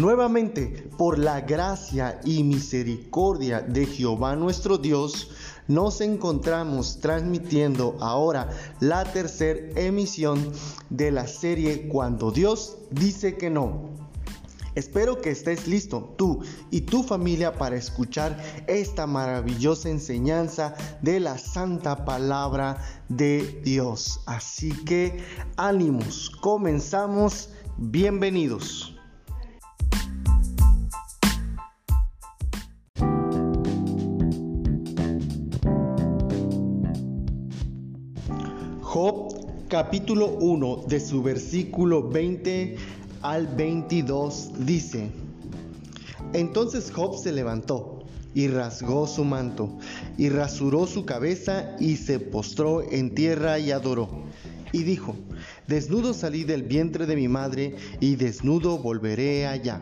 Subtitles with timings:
[0.00, 5.30] Nuevamente, por la gracia y misericordia de Jehová nuestro Dios,
[5.68, 8.48] nos encontramos transmitiendo ahora
[8.80, 10.52] la tercera emisión
[10.88, 13.90] de la serie Cuando Dios dice que no.
[14.74, 16.40] Espero que estés listo, tú
[16.70, 22.78] y tu familia, para escuchar esta maravillosa enseñanza de la santa palabra
[23.10, 24.20] de Dios.
[24.24, 25.22] Así que
[25.58, 28.96] ánimos, comenzamos, bienvenidos.
[39.68, 42.76] Capítulo 1 de su versículo 20
[43.22, 45.10] al 22 dice,
[46.32, 48.00] entonces Job se levantó
[48.34, 49.70] y rasgó su manto
[50.16, 54.08] y rasuró su cabeza y se postró en tierra y adoró.
[54.72, 55.16] Y dijo,
[55.66, 59.80] desnudo salí del vientre de mi madre y desnudo volveré allá.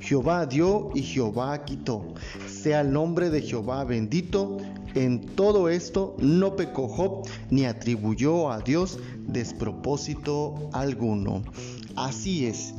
[0.00, 2.14] Jehová dio y Jehová quitó.
[2.46, 4.58] Sea el nombre de Jehová bendito.
[4.96, 11.42] En todo esto no pecó Job ni atribuyó a Dios despropósito alguno.
[11.96, 12.72] Así es.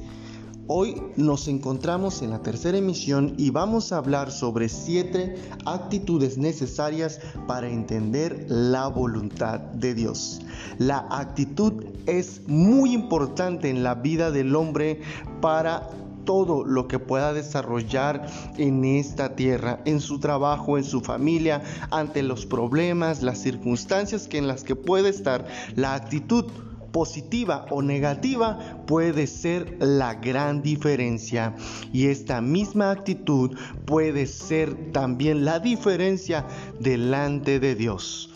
[0.65, 7.19] Hoy nos encontramos en la tercera emisión y vamos a hablar sobre siete actitudes necesarias
[7.47, 10.41] para entender la voluntad de Dios.
[10.79, 15.01] La actitud es muy importante en la vida del hombre
[15.39, 15.87] para
[16.27, 22.21] todo lo que pueda desarrollar en esta tierra, en su trabajo, en su familia, ante
[22.21, 25.47] los problemas, las circunstancias en las que puede estar.
[25.75, 26.45] La actitud
[26.91, 31.55] positiva o negativa puede ser la gran diferencia.
[31.93, 36.45] Y esta misma actitud puede ser también la diferencia
[36.79, 38.31] delante de Dios.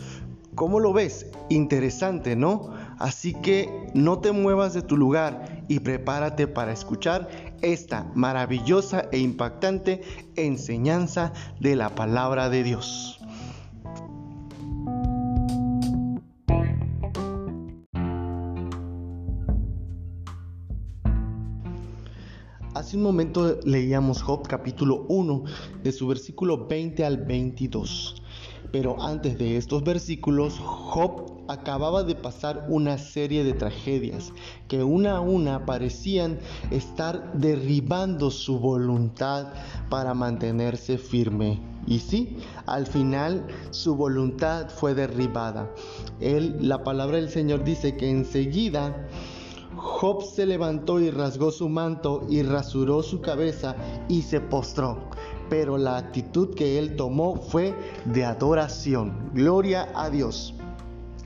[0.54, 1.26] ¿Cómo lo ves?
[1.50, 2.72] Interesante, ¿no?
[3.02, 7.28] Así que no te muevas de tu lugar y prepárate para escuchar
[7.60, 10.02] esta maravillosa e impactante
[10.36, 13.18] enseñanza de la palabra de Dios.
[22.72, 25.42] Hace un momento leíamos Job capítulo 1
[25.82, 28.21] de su versículo 20 al 22.
[28.70, 34.32] Pero antes de estos versículos, Job acababa de pasar una serie de tragedias
[34.68, 36.38] que una a una parecían
[36.70, 39.52] estar derribando su voluntad
[39.90, 41.60] para mantenerse firme.
[41.86, 45.70] Y sí, al final su voluntad fue derribada.
[46.20, 49.08] Él, la palabra del Señor dice que enseguida
[49.76, 53.74] Job se levantó y rasgó su manto y rasuró su cabeza
[54.08, 55.10] y se postró.
[55.52, 57.74] Pero la actitud que él tomó fue
[58.06, 59.28] de adoración.
[59.34, 60.54] Gloria a Dios.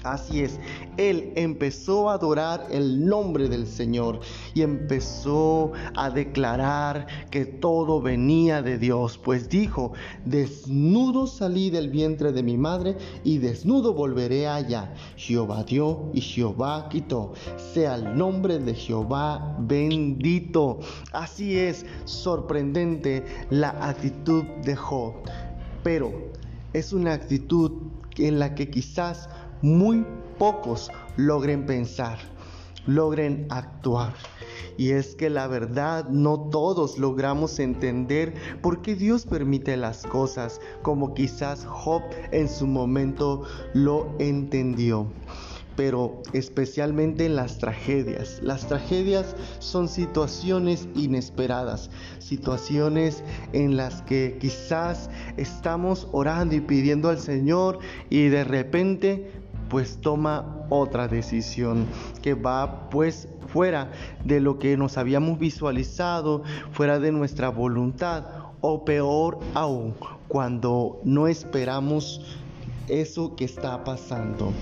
[0.07, 0.61] Así es,
[0.97, 4.21] él empezó a adorar el nombre del Señor
[4.55, 9.93] y empezó a declarar que todo venía de Dios, pues dijo,
[10.25, 14.95] desnudo salí del vientre de mi madre y desnudo volveré allá.
[15.17, 17.33] Jehová dio y Jehová quitó.
[17.57, 20.79] Sea el nombre de Jehová bendito.
[21.13, 25.15] Así es, sorprendente la actitud de Job,
[25.83, 26.13] pero
[26.73, 27.73] es una actitud
[28.19, 29.29] en la que quizás
[29.63, 30.05] muy
[30.39, 32.19] pocos logren pensar,
[32.87, 34.15] logren actuar.
[34.79, 40.61] Y es que la verdad no todos logramos entender por qué Dios permite las cosas
[40.83, 45.09] como quizás Job en su momento lo entendió
[45.77, 48.41] pero especialmente en las tragedias.
[48.43, 53.23] Las tragedias son situaciones inesperadas, situaciones
[53.53, 57.79] en las que quizás estamos orando y pidiendo al Señor
[58.09, 59.31] y de repente
[59.69, 61.87] pues toma otra decisión
[62.23, 63.91] que va pues fuera
[64.25, 68.25] de lo que nos habíamos visualizado, fuera de nuestra voluntad
[68.61, 69.95] o peor aún,
[70.29, 72.21] cuando no esperamos
[72.89, 74.53] eso que está pasando.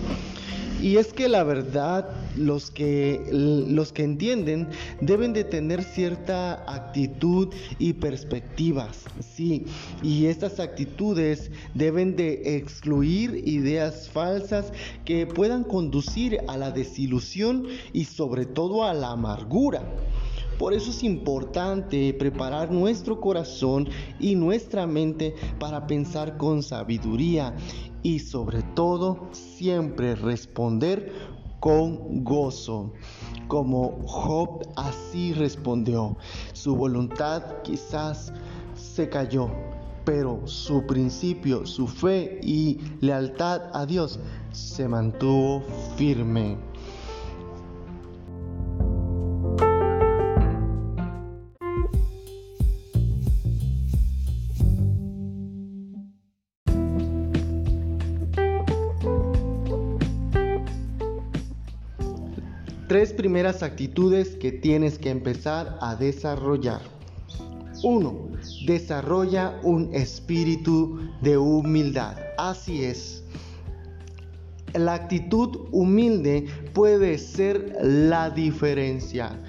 [0.84, 4.68] Y es que la verdad, los que, los que entienden
[5.00, 7.48] deben de tener cierta actitud
[7.78, 8.98] y perspectivas,
[9.34, 9.64] sí.
[10.02, 14.74] Y estas actitudes deben de excluir ideas falsas
[15.06, 17.64] que puedan conducir a la desilusión
[17.94, 19.90] y sobre todo a la amargura.
[20.58, 23.88] Por eso es importante preparar nuestro corazón
[24.20, 27.54] y nuestra mente para pensar con sabiduría
[28.04, 31.12] y sobre todo siempre responder
[31.58, 32.92] con gozo.
[33.48, 36.16] Como Job así respondió.
[36.52, 38.32] Su voluntad quizás
[38.76, 39.48] se cayó,
[40.04, 44.20] pero su principio, su fe y lealtad a Dios
[44.52, 45.62] se mantuvo
[45.96, 46.58] firme.
[62.94, 66.80] Tres primeras actitudes que tienes que empezar a desarrollar.
[67.82, 68.28] 1.
[68.68, 72.16] Desarrolla un espíritu de humildad.
[72.38, 73.24] Así es.
[74.74, 79.40] La actitud humilde puede ser la diferencia.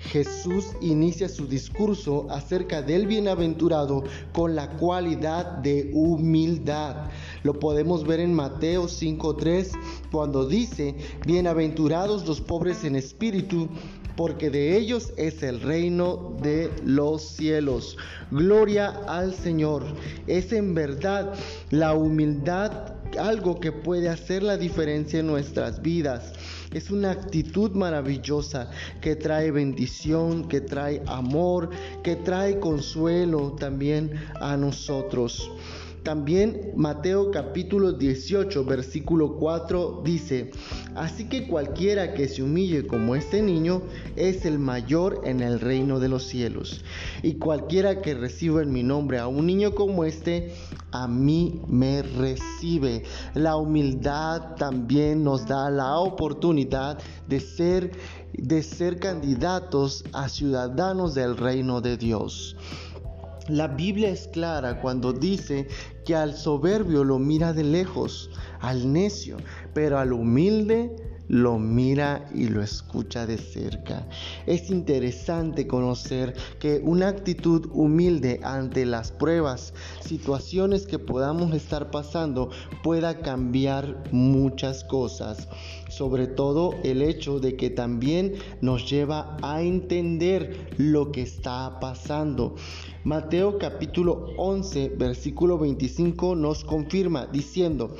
[0.00, 4.02] Jesús inicia su discurso acerca del bienaventurado
[4.32, 7.10] con la cualidad de humildad.
[7.48, 9.70] Lo podemos ver en Mateo 5.3
[10.12, 10.94] cuando dice,
[11.26, 13.70] bienaventurados los pobres en espíritu,
[14.18, 17.96] porque de ellos es el reino de los cielos.
[18.30, 19.82] Gloria al Señor.
[20.26, 21.32] Es en verdad
[21.70, 26.34] la humildad algo que puede hacer la diferencia en nuestras vidas.
[26.74, 31.70] Es una actitud maravillosa que trae bendición, que trae amor,
[32.02, 35.50] que trae consuelo también a nosotros.
[36.08, 40.52] También Mateo capítulo 18 versículo 4 dice,
[40.94, 43.82] así que cualquiera que se humille como este niño
[44.16, 46.82] es el mayor en el reino de los cielos.
[47.22, 50.54] Y cualquiera que reciba en mi nombre a un niño como este,
[50.92, 53.02] a mí me recibe.
[53.34, 57.90] La humildad también nos da la oportunidad de ser
[58.32, 62.56] de ser candidatos a ciudadanos del reino de Dios.
[63.48, 65.66] La Biblia es clara cuando dice
[66.04, 68.30] que al soberbio lo mira de lejos,
[68.60, 69.38] al necio,
[69.72, 74.06] pero al humilde lo mira y lo escucha de cerca.
[74.46, 82.50] Es interesante conocer que una actitud humilde ante las pruebas, situaciones que podamos estar pasando,
[82.82, 85.48] pueda cambiar muchas cosas.
[85.88, 92.56] Sobre todo el hecho de que también nos lleva a entender lo que está pasando.
[93.04, 97.96] Mateo capítulo 11, versículo 25 nos confirma diciendo,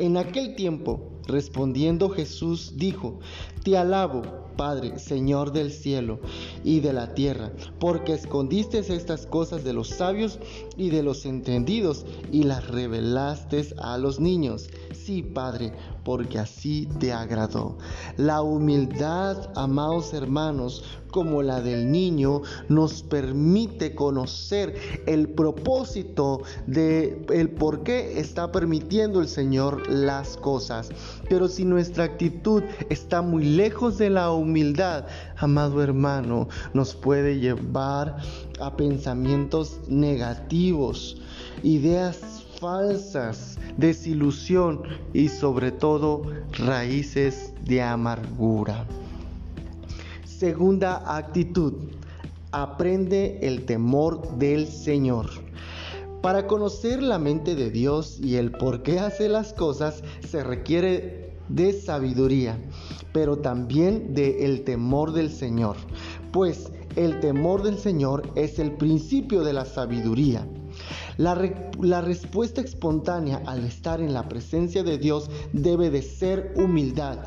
[0.00, 3.20] en aquel tiempo, respondiendo Jesús, dijo,
[3.62, 4.22] Te alabo,
[4.56, 6.20] Padre, Señor del cielo
[6.64, 10.38] y de la tierra, porque escondiste estas cosas de los sabios
[10.76, 14.68] y de los entendidos y las revelaste a los niños.
[14.92, 15.72] Sí, Padre,
[16.10, 17.78] porque así te agradó.
[18.16, 24.74] La humildad, amados hermanos, como la del niño, nos permite conocer
[25.06, 30.88] el propósito de el por qué está permitiendo el Señor las cosas.
[31.28, 35.06] Pero si nuestra actitud está muy lejos de la humildad,
[35.36, 38.16] amado hermano, nos puede llevar
[38.58, 41.18] a pensamientos negativos,
[41.62, 44.82] ideas falsas, desilusión
[45.14, 46.22] y sobre todo
[46.58, 48.84] raíces de amargura.
[50.26, 51.72] Segunda actitud,
[52.52, 55.30] aprende el temor del Señor.
[56.20, 61.32] Para conocer la mente de Dios y el por qué hace las cosas se requiere
[61.48, 62.58] de sabiduría,
[63.14, 65.76] pero también de temor del Señor,
[66.30, 70.46] pues el temor del Señor es el principio de la sabiduría.
[71.16, 71.34] La,
[72.00, 77.18] respuesta espontánea al estar en la presencia de Dios debe de ser humildad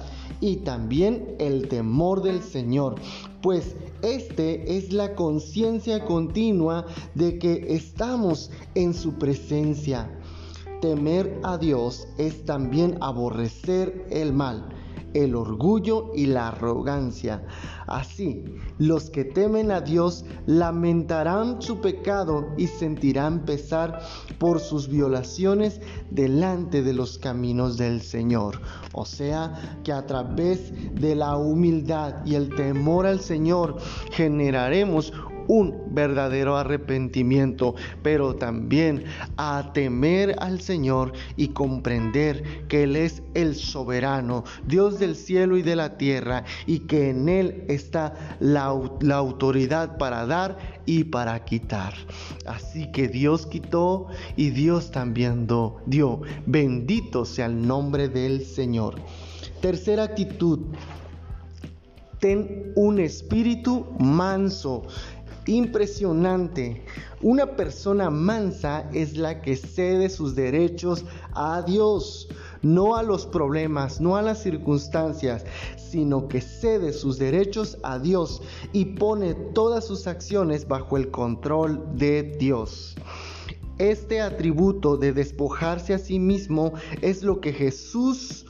[0.41, 2.95] y también el temor del Señor,
[3.41, 10.09] pues este es la conciencia continua de que estamos en su presencia.
[10.81, 14.72] Temer a Dios es también aborrecer el mal
[15.13, 17.45] el orgullo y la arrogancia.
[17.87, 18.43] Así,
[18.77, 24.01] los que temen a Dios lamentarán su pecado y sentirán pesar
[24.39, 28.59] por sus violaciones delante de los caminos del Señor.
[28.93, 33.77] O sea, que a través de la humildad y el temor al Señor
[34.11, 35.13] generaremos
[35.47, 39.03] un verdadero arrepentimiento, pero también
[39.37, 45.61] a temer al Señor y comprender que Él es el soberano, Dios del cielo y
[45.61, 51.93] de la tierra, y que en Él está la, autoridad para dar y para quitar.
[52.45, 55.47] Así que Dios quitó y Dios también
[55.85, 56.21] dio.
[56.45, 58.95] Bendito sea el nombre del Señor.
[59.61, 60.59] Tercera actitud.
[62.19, 64.83] Ten un espíritu manso
[65.45, 66.83] impresionante.
[67.21, 72.27] Una persona mansa es la que cede sus derechos a Dios,
[72.61, 75.45] no a los problemas, no a las circunstancias,
[75.77, 81.83] sino que cede sus derechos a Dios y pone todas sus acciones bajo el control
[81.95, 82.95] de Dios.
[83.79, 88.45] Este atributo de despojarse a sí mismo es lo que Jesús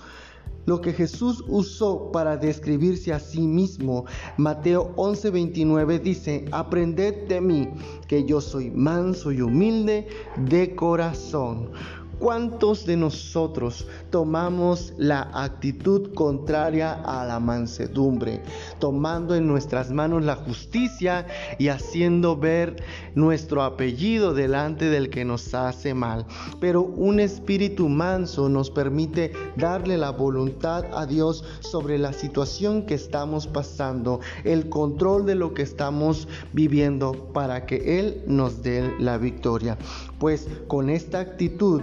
[0.66, 4.06] lo que Jesús usó para describirse a sí mismo.
[4.38, 7.70] Mateo 11:29 dice, aprended de mí,
[8.08, 11.72] que yo soy manso y humilde de corazón.
[12.20, 18.42] ¿Cuántos de nosotros tomamos la actitud contraria a la mansedumbre,
[18.80, 21.26] tomando en nuestras manos la justicia
[21.60, 22.82] y haciendo ver
[23.16, 26.26] nuestro apellido delante del que nos hace mal?
[26.62, 32.94] Pero un espíritu manso nos permite darle la voluntad a Dios sobre la situación que
[32.94, 39.18] estamos pasando, el control de lo que estamos viviendo para que Él nos dé la
[39.18, 39.78] victoria.
[40.24, 41.82] Pues con esta actitud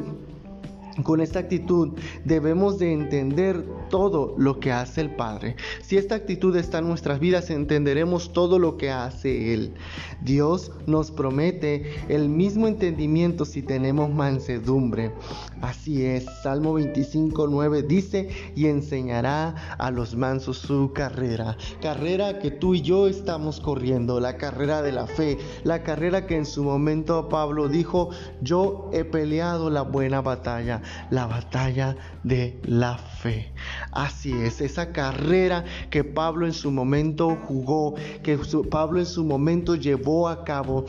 [1.02, 1.90] con esta actitud
[2.24, 5.56] debemos de entender todo lo que hace el Padre.
[5.82, 9.74] Si esta actitud está en nuestras vidas, entenderemos todo lo que hace Él.
[10.22, 15.12] Dios nos promete el mismo entendimiento si tenemos mansedumbre.
[15.60, 21.58] Así es, Salmo 25, 9 dice, y enseñará a los mansos su carrera.
[21.82, 26.36] Carrera que tú y yo estamos corriendo, la carrera de la fe, la carrera que
[26.36, 28.08] en su momento Pablo dijo,
[28.40, 30.80] yo he peleado la buena batalla
[31.10, 33.52] la batalla de la fe.
[33.92, 38.38] Así es, esa carrera que Pablo en su momento jugó, que
[38.70, 40.86] Pablo en su momento llevó a cabo,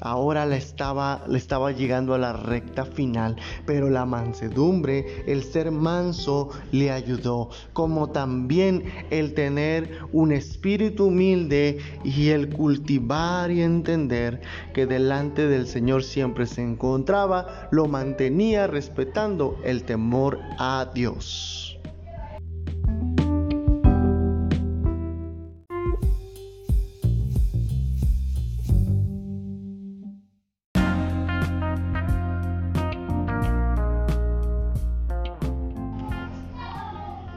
[0.00, 3.36] ahora le estaba, le estaba llegando a la recta final,
[3.66, 11.78] pero la mansedumbre, el ser manso le ayudó, como también el tener un espíritu humilde
[12.04, 14.42] y el cultivar y entender
[14.74, 21.63] que delante del Señor siempre se encontraba, lo mantenía respetando el temor a Dios.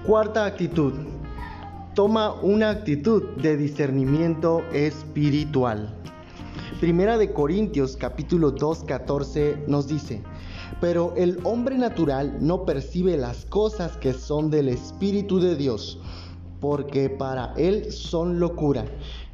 [0.07, 0.93] Cuarta actitud.
[1.93, 5.93] Toma una actitud de discernimiento espiritual.
[6.79, 10.23] Primera de Corintios capítulo 2, 14 nos dice,
[10.79, 15.99] pero el hombre natural no percibe las cosas que son del Espíritu de Dios,
[16.61, 18.85] porque para él son locura,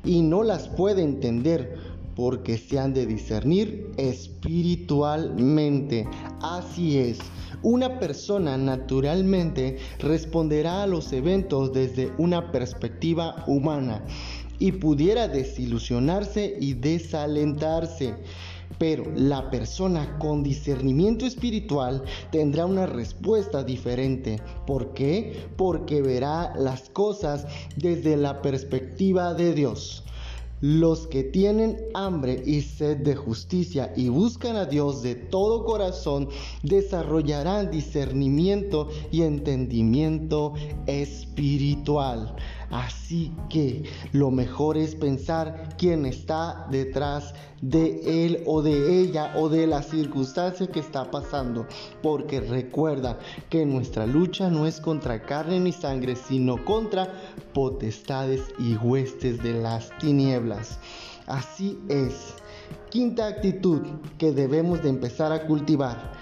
[0.04, 1.78] y no las puede entender,
[2.16, 6.08] porque se han de discernir espiritualmente.
[6.42, 7.20] Así es.
[7.62, 14.04] Una persona naturalmente responderá a los eventos desde una perspectiva humana
[14.60, 18.16] y pudiera desilusionarse y desalentarse.
[18.80, 24.42] Pero la persona con discernimiento espiritual tendrá una respuesta diferente.
[24.66, 25.48] ¿Por qué?
[25.56, 27.46] Porque verá las cosas
[27.78, 30.04] desde la perspectiva de Dios.
[30.66, 36.30] Los que tienen hambre y sed de justicia y buscan a Dios de todo corazón
[36.62, 40.54] desarrollarán discernimiento y entendimiento
[40.88, 42.38] espiritual.
[42.74, 49.48] Así que lo mejor es pensar quién está detrás de él o de ella o
[49.48, 51.68] de la circunstancia que está pasando.
[52.02, 53.20] Porque recuerda
[53.52, 57.14] que nuestra lucha no es contra carne ni sangre, sino contra
[57.54, 60.80] potestades y huestes de las tinieblas.
[61.28, 62.34] Así es.
[62.90, 63.82] Quinta actitud
[64.18, 66.14] que debemos de empezar a cultivar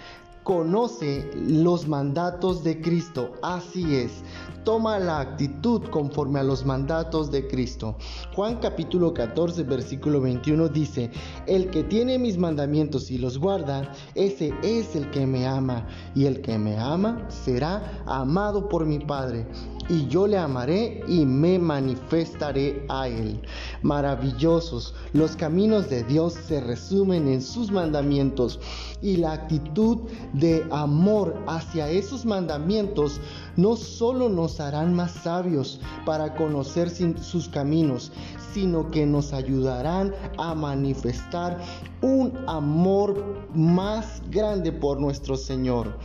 [0.44, 3.34] conoce los mandatos de Cristo.
[3.42, 4.24] Así es,
[4.64, 7.96] toma la actitud conforme a los mandatos de Cristo.
[8.36, 11.12] Juan capítulo 14, versículo 21 dice,
[11.48, 16.26] el que tiene mis mandamientos y los guarda, ese es el que me ama, y
[16.26, 19.46] el que me ama será amado por mi Padre
[19.92, 23.42] y yo le amaré y me manifestaré a él.
[23.82, 28.58] Maravillosos, los caminos de Dios se resumen en sus mandamientos
[29.02, 29.98] y la actitud
[30.32, 33.20] de amor hacia esos mandamientos
[33.58, 38.14] no solo nos harán más sabios para conocer sus caminos,
[38.54, 41.60] sino que nos ayudarán a manifestar
[42.02, 45.98] un amor más grande por nuestro Señor.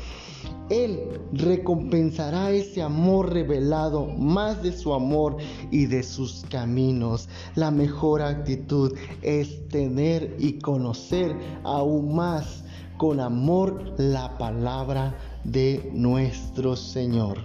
[0.69, 5.37] Él recompensará ese amor revelado más de su amor
[5.71, 7.29] y de sus caminos.
[7.55, 8.93] La mejor actitud
[9.23, 12.65] es tener y conocer aún más
[12.97, 17.39] con amor la palabra de nuestro Señor.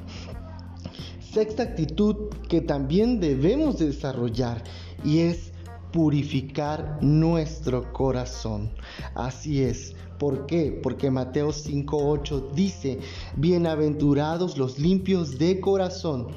[1.19, 4.63] Sexta actitud que también debemos desarrollar
[5.03, 5.51] y es
[5.91, 8.71] purificar nuestro corazón.
[9.15, 10.79] Así es, ¿Por qué?
[10.83, 12.99] Porque Mateo 5.8 dice,
[13.37, 16.27] bienaventurados los limpios de corazón,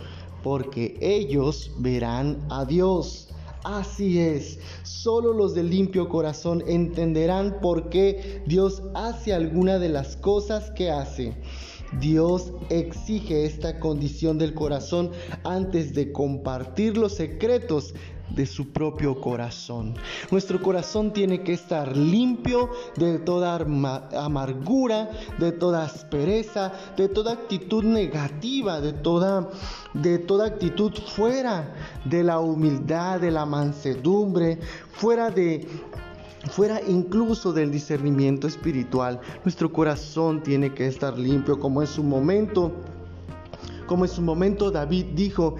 [0.42, 3.28] porque ellos verán a Dios.
[3.62, 10.16] Así es, solo los de limpio corazón entenderán por qué Dios hace alguna de las
[10.16, 11.36] cosas que hace.
[12.00, 15.10] Dios exige esta condición del corazón
[15.44, 17.94] antes de compartir los secretos
[18.31, 19.95] de su propio corazón.
[20.31, 23.57] Nuestro corazón tiene que estar limpio de toda
[24.16, 29.49] amargura, de toda aspereza, de toda actitud negativa, de toda,
[29.93, 34.59] de toda actitud fuera de la humildad, de la mansedumbre,
[34.93, 35.66] fuera de
[36.50, 39.19] fuera incluso del discernimiento espiritual.
[39.45, 42.73] Nuestro corazón tiene que estar limpio como en su momento
[43.87, 45.57] como en su momento David dijo,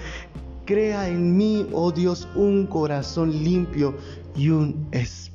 [0.67, 3.95] Crea en mí, oh Dios, un corazón limpio
[4.35, 5.34] y un espíritu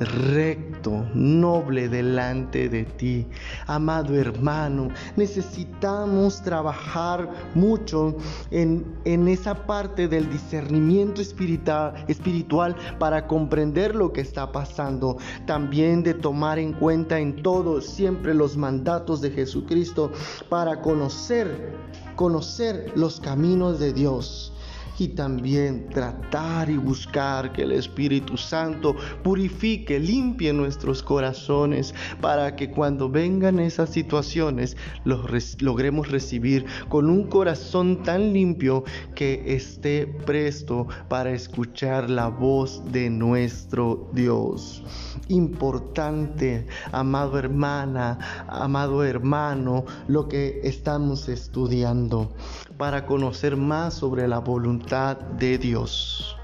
[0.00, 3.26] recto, noble delante de ti.
[3.66, 8.16] Amado hermano, necesitamos trabajar mucho
[8.50, 15.16] en, en esa parte del discernimiento espiritual, espiritual para comprender lo que está pasando.
[15.46, 20.12] También de tomar en cuenta en todo siempre los mandatos de Jesucristo
[20.48, 21.72] para conocer
[22.16, 24.52] conocer los caminos de Dios
[24.98, 32.70] y también tratar y buscar que el Espíritu Santo purifique, limpie nuestros corazones para que
[32.70, 35.22] cuando vengan esas situaciones los
[35.60, 38.84] logremos recibir con un corazón tan limpio
[39.14, 44.82] que esté presto para escuchar la voz de nuestro Dios.
[45.28, 48.18] Importante, amado hermana,
[48.48, 52.32] amado hermano, lo que estamos estudiando
[52.76, 56.36] para conocer más sobre la voluntad de Dios.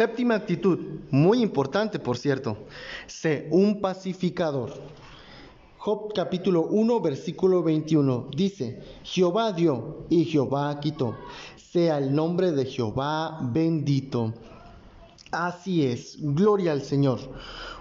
[0.00, 0.78] Séptima actitud,
[1.10, 2.56] muy importante por cierto,
[3.06, 4.72] sé un pacificador.
[5.76, 11.16] Job capítulo 1 versículo 21 dice, Jehová dio y Jehová quitó,
[11.56, 14.34] sea el nombre de Jehová bendito.
[15.32, 17.20] Así es, gloria al Señor.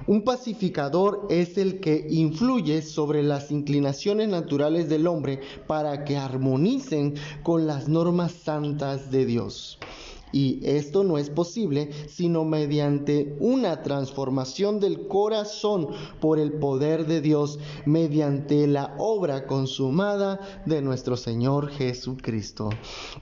[0.05, 7.15] Un pacificador es el que influye sobre las inclinaciones naturales del hombre para que armonicen
[7.41, 9.79] con las normas santas de Dios.
[10.31, 15.87] Y esto no es posible sino mediante una transformación del corazón
[16.19, 22.69] por el poder de Dios, mediante la obra consumada de nuestro Señor Jesucristo.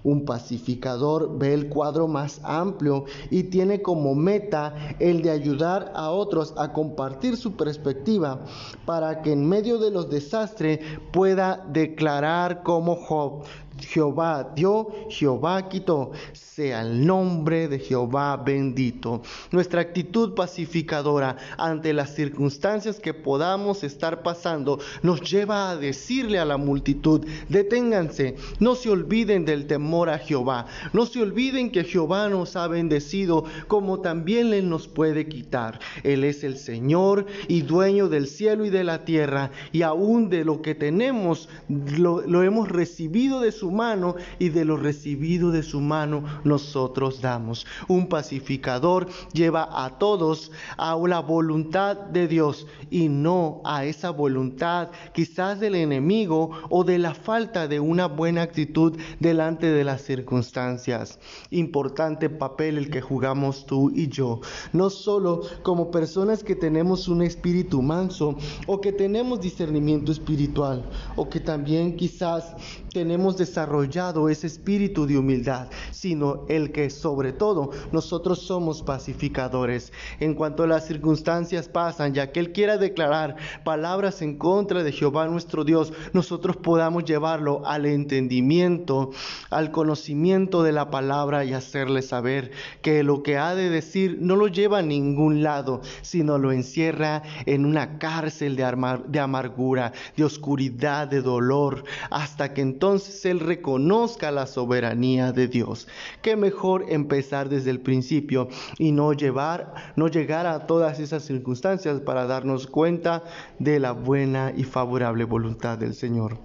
[0.04, 6.12] Un pacificador ve el cuadro más amplio y tiene como meta el de ayudar a
[6.12, 8.46] otros a compartir su perspectiva
[8.86, 10.80] para que en medio de los desastres
[11.12, 13.44] pueda declarar como Job,
[13.80, 16.12] Jehová dio, Jehová quitó.
[16.34, 19.22] Sea el nombre de Jehová bendito.
[19.52, 26.46] Nuestra actitud pacificadora ante las circunstancias que podamos estar pasando nos lleva a decirle a
[26.46, 32.28] la multitud, deténganse, no se olviden del temor a Jehová, no se olviden que Jehová
[32.30, 35.80] nos ha bendecido como también Él nos puede quitar.
[36.04, 40.44] Él es el Señor y dueño del cielo y de la tierra y aún de
[40.44, 45.64] lo que tenemos lo, lo hemos recibido de su mano y de lo recibido de
[45.64, 47.66] su mano nosotros damos.
[47.88, 54.90] Un pacificador lleva a todos a la voluntad de Dios y no a esa voluntad
[55.14, 61.20] quizás del enemigo o de la falta de una buena actitud delante de las circunstancias.
[61.52, 64.42] Importante papel el que jugamos tú y yo,
[64.74, 70.84] no solo como personas que tenemos un espíritu manso o que tenemos discernimiento espiritual
[71.16, 72.56] o que también quizás
[72.94, 79.92] tenemos desarrollado ese espíritu de humildad, sino el que sobre todo nosotros somos pacificadores.
[80.20, 85.26] En cuanto las circunstancias pasan, ya que Él quiera declarar palabras en contra de Jehová
[85.26, 89.10] nuestro Dios, nosotros podamos llevarlo al entendimiento,
[89.50, 92.52] al conocimiento de la palabra y hacerle saber
[92.84, 97.24] que lo que ha de decir no lo lleva a ningún lado, sino lo encierra
[97.48, 104.30] en una cárcel de, de amargura, de oscuridad, de dolor, hasta que entonces él reconozca
[104.30, 105.88] la soberanía de Dios.
[106.22, 112.02] Qué mejor empezar desde el principio y no llevar, no llegar a todas esas circunstancias
[112.02, 113.24] para darnos cuenta
[113.58, 116.38] de la buena y favorable voluntad del Señor.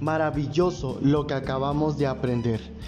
[0.00, 2.78] Maravilloso lo que acabamos de aprender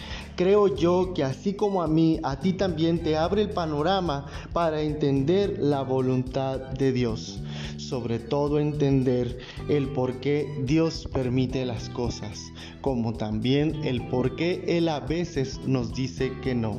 [0.41, 4.81] creo yo que así como a mí, a ti también te abre el panorama para
[4.81, 7.43] entender la voluntad de Dios
[7.91, 9.37] sobre todo entender
[9.69, 15.59] el por qué Dios permite las cosas, como también el por qué Él a veces
[15.67, 16.79] nos dice que no.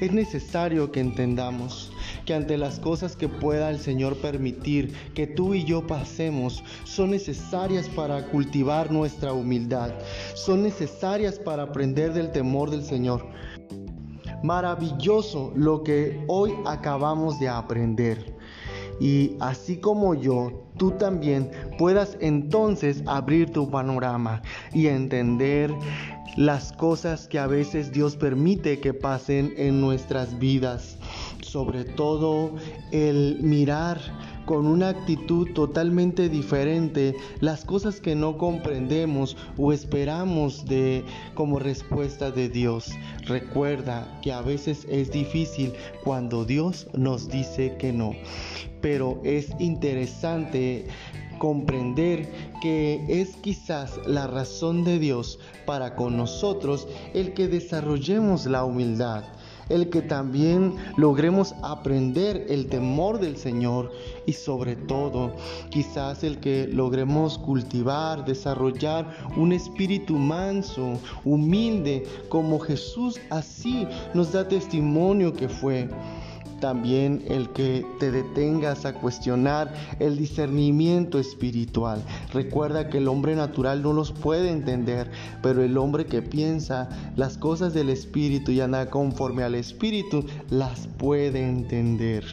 [0.00, 1.92] Es necesario que entendamos
[2.24, 7.10] que ante las cosas que pueda el Señor permitir que tú y yo pasemos, son
[7.10, 9.92] necesarias para cultivar nuestra humildad,
[10.34, 13.26] son necesarias para aprender del temor del Señor
[14.42, 18.35] maravilloso lo que hoy acabamos de aprender.
[19.00, 25.72] Y así como yo, tú también puedas entonces abrir tu panorama y entender
[26.36, 30.98] las cosas que a veces Dios permite que pasen en nuestras vidas.
[31.42, 32.54] Sobre todo
[32.92, 33.98] el mirar
[34.46, 41.04] con una actitud totalmente diferente las cosas que no comprendemos o esperamos de
[41.34, 42.90] como respuesta de Dios.
[43.26, 45.72] Recuerda que a veces es difícil
[46.04, 48.12] cuando Dios nos dice que no,
[48.80, 50.86] pero es interesante
[51.38, 52.32] comprender
[52.62, 59.24] que es quizás la razón de Dios para con nosotros el que desarrollemos la humildad
[59.68, 63.92] el que también logremos aprender el temor del Señor
[64.26, 65.34] y sobre todo
[65.70, 74.46] quizás el que logremos cultivar, desarrollar un espíritu manso, humilde, como Jesús así nos da
[74.48, 75.88] testimonio que fue
[76.60, 82.02] también el que te detengas a cuestionar el discernimiento espiritual.
[82.32, 85.10] Recuerda que el hombre natural no los puede entender,
[85.42, 90.86] pero el hombre que piensa las cosas del espíritu y anda conforme al espíritu las
[90.98, 92.24] puede entender.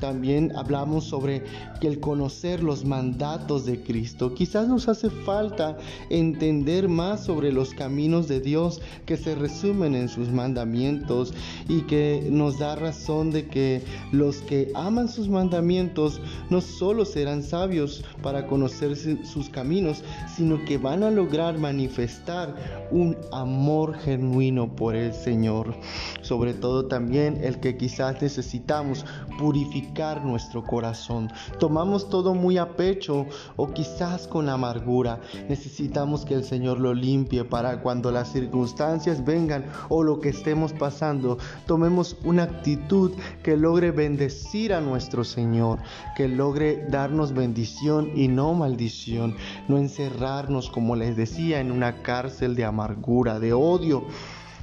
[0.00, 1.44] También hablamos sobre
[1.80, 4.34] que el conocer los mandatos de Cristo.
[4.34, 5.76] Quizás nos hace falta
[6.08, 11.34] entender más sobre los caminos de Dios que se resumen en sus mandamientos
[11.68, 17.42] y que nos da razón de que los que aman sus mandamientos no solo serán
[17.42, 20.02] sabios para conocer sus caminos,
[20.34, 22.54] sino que van a lograr manifestar
[22.90, 25.74] un amor genuino por el Señor.
[26.22, 29.04] Sobre todo también el que quizás necesitamos
[29.38, 29.89] purificar
[30.22, 31.30] nuestro corazón.
[31.58, 33.26] Tomamos todo muy a pecho
[33.56, 35.20] o quizás con amargura.
[35.48, 40.72] Necesitamos que el Señor lo limpie para cuando las circunstancias vengan o lo que estemos
[40.72, 45.80] pasando, tomemos una actitud que logre bendecir a nuestro Señor,
[46.16, 49.36] que logre darnos bendición y no maldición,
[49.68, 54.06] no encerrarnos, como les decía, en una cárcel de amargura, de odio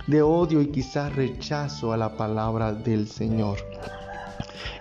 [0.07, 3.57] de odio y quizás rechazo a la palabra del Señor.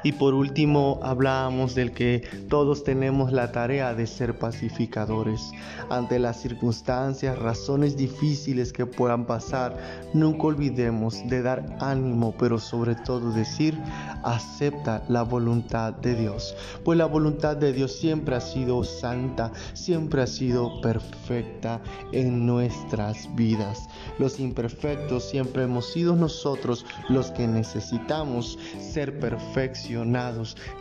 [0.03, 5.51] Y por último hablábamos del que todos tenemos la tarea de ser pacificadores.
[5.91, 9.77] Ante las circunstancias, razones difíciles que puedan pasar,
[10.13, 13.79] nunca olvidemos de dar ánimo, pero sobre todo decir,
[14.23, 16.55] acepta la voluntad de Dios.
[16.85, 21.81] Pues la voluntad de Dios siempre ha sido santa, siempre ha sido perfecta
[22.13, 23.89] en nuestras vidas.
[24.19, 29.19] Los imperfectos siempre hemos sido nosotros los que necesitamos ser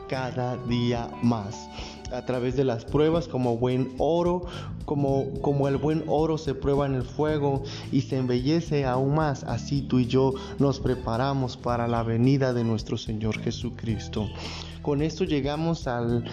[0.07, 1.69] cada día más
[2.11, 4.45] a través de las pruebas como buen oro,
[4.85, 9.43] como, como el buen oro se prueba en el fuego y se embellece aún más,
[9.43, 14.27] así tú y yo nos preparamos para la venida de nuestro Señor Jesucristo.
[14.85, 16.29] Con esto llegamos al,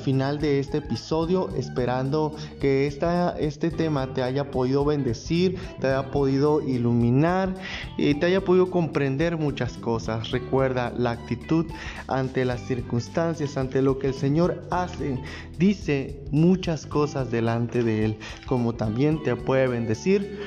[0.00, 6.12] final de este episodio, esperando que esta, este tema te haya podido bendecir, te haya
[6.12, 7.52] podido iluminar
[7.98, 10.30] y te haya podido comprender muchas cosas.
[10.30, 11.66] Recuerda la actitud
[12.06, 15.20] ante las circunstancias, ante lo que el Señor hace,
[15.58, 20.46] dice muchas cosas delante de Él, como también te puede bendecir,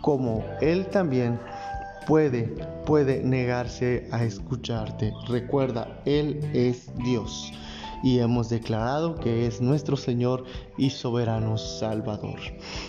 [0.00, 1.40] como Él también
[2.10, 2.42] puede,
[2.86, 5.14] puede negarse a escucharte.
[5.28, 7.52] Recuerda, Él es Dios
[8.02, 10.42] y hemos declarado que es nuestro Señor
[10.76, 12.40] y soberano Salvador.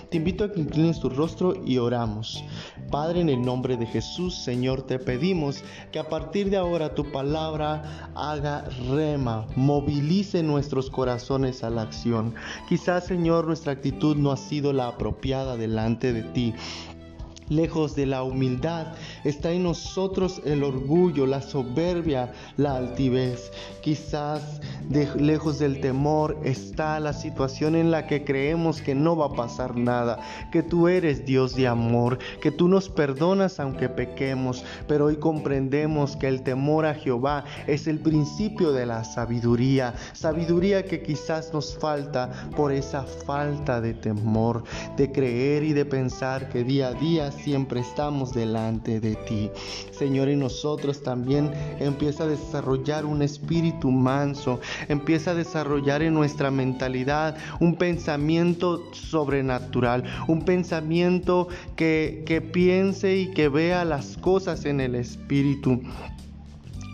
[0.10, 2.44] Te invito a que inclines tu rostro y oramos.
[2.90, 7.12] Padre, en el nombre de Jesús, Señor, te pedimos que a partir de ahora tu
[7.12, 12.34] palabra haga rema, movilice nuestros corazones a la acción.
[12.68, 16.56] Quizás, Señor, nuestra actitud no ha sido la apropiada delante de ti.
[17.52, 18.94] Lejos de la humildad
[19.26, 23.52] está en nosotros el orgullo, la soberbia, la altivez.
[23.82, 24.62] Quizás
[25.18, 29.76] lejos del temor está la situación en la que creemos que no va a pasar
[29.76, 30.20] nada,
[30.54, 36.16] que tú eres Dios de amor, que tú nos perdonas aunque pequemos, pero hoy comprendemos
[36.16, 41.78] que el temor a Jehová es el principio de la sabiduría, sabiduría que quizás nos
[41.78, 44.64] falta por esa falta de temor,
[44.96, 49.50] de creer y de pensar que día a día siempre estamos delante de ti.
[49.92, 56.52] Señor, y nosotros también empieza a desarrollar un espíritu manso, empieza a desarrollar en nuestra
[56.52, 64.82] mentalidad un pensamiento sobrenatural, un pensamiento que, que piense y que vea las cosas en
[64.82, 65.82] el espíritu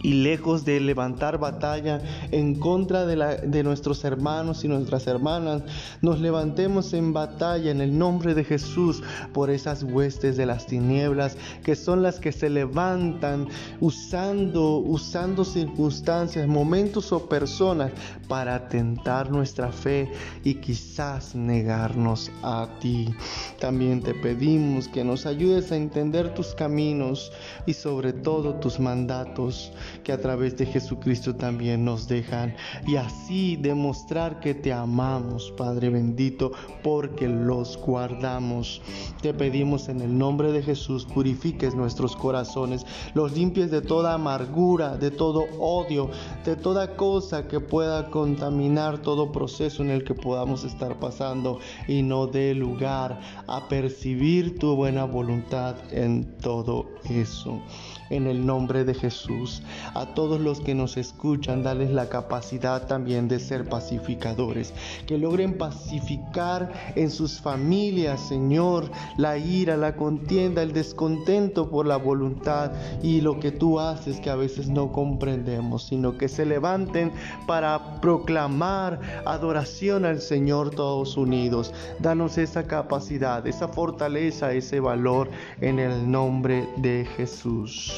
[0.08, 2.00] y lejos de levantar batalla
[2.32, 5.64] en contra de, la, de, nuestros hermanos y nuestras hermanas,
[6.02, 11.36] nos levantemos en batalla en el nombre de Jesús por esas huestes de las tinieblas
[11.62, 13.50] que son las que se levantan
[13.82, 17.92] usando, usando circunstancias, momentos o personas
[18.30, 20.10] para tentar nuestra fe
[20.46, 23.14] y quizás negarnos a ti.
[23.60, 27.30] También te pedimos que nos ayudes a entender tus caminos
[27.66, 32.56] y sobre todo tus mandatos que a través de Jesucristo también nos dejan
[32.86, 36.52] y así demostrar que te amamos, Padre bendito,
[36.84, 38.82] porque los guardamos.
[39.22, 44.98] Te pedimos en el nombre de Jesús, purifiques nuestros corazones, los limpies de toda amargura,
[44.98, 46.10] de todo odio,
[46.46, 52.02] de toda cosa que pueda contaminar todo proceso en el que podamos estar pasando y
[52.02, 57.62] no dé lugar a percibir tu buena voluntad en todo eso
[58.10, 59.62] en el nombre de Jesús.
[59.94, 64.74] A todos los que nos escuchan, dales la capacidad también de ser pacificadores,
[65.06, 71.98] que logren pacificar en sus familias, Señor, la ira, la contienda, el descontento por la
[71.98, 77.12] voluntad y lo que tú haces que a veces no comprendemos, sino que se levanten
[77.46, 81.74] para proclamar adoración al Señor todos unidos.
[82.00, 85.30] Danos esa capacidad, esa fortaleza, ese valor
[85.62, 87.97] en el nombre de Jesús.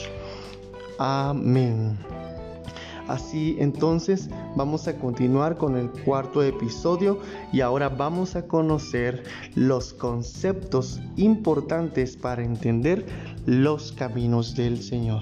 [1.00, 1.98] Amén.
[3.08, 7.20] Así entonces vamos a continuar con el cuarto episodio
[7.54, 9.24] y ahora vamos a conocer
[9.56, 13.06] los conceptos importantes para entender
[13.46, 15.22] los caminos del Señor.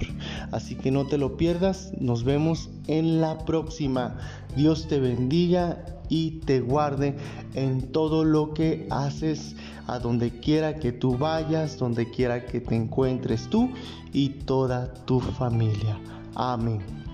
[0.50, 4.18] Así que no te lo pierdas, nos vemos en la próxima.
[4.56, 7.16] Dios te bendiga y te guarde
[7.54, 12.76] en todo lo que haces, a donde quiera que tú vayas, donde quiera que te
[12.76, 13.70] encuentres tú
[14.12, 15.98] y toda tu familia.
[16.34, 17.07] Amén.